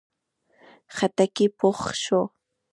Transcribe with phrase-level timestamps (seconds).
[0.95, 2.21] خټکی پوخ شو.